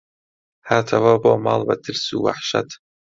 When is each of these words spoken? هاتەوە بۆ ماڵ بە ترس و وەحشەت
هاتەوە 0.69 1.13
بۆ 1.23 1.31
ماڵ 1.45 1.61
بە 1.67 1.75
ترس 1.83 2.05
و 2.15 2.17
وەحشەت 2.25 2.69